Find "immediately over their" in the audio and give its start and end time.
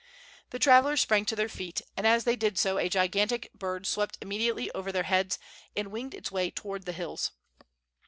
4.19-5.03